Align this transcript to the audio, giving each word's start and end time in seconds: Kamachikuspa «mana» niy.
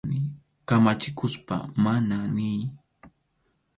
Kamachikuspa 0.67 1.55
«mana» 1.83 2.17
niy. 2.35 2.61